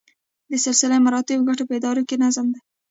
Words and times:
د 0.49 0.51
سلسله 0.65 0.95
مراتبو 1.05 1.47
ګټه 1.49 1.63
په 1.67 1.73
اداره 1.79 2.01
کې 2.09 2.15
نظم 2.23 2.45
دی. 2.53 2.61